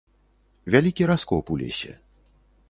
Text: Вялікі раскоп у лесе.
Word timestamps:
Вялікі 0.75 1.09
раскоп 1.11 1.53
у 1.57 1.59
лесе. 1.61 1.93